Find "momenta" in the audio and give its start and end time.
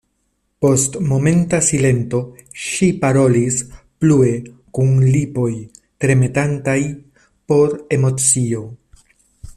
1.09-1.57